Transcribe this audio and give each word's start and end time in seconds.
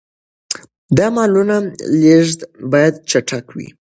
د 0.97 0.99
مالونو 1.15 1.57
لېږد 2.01 2.39
باید 2.71 2.93
چټک 3.09 3.45
وي. 3.55 3.67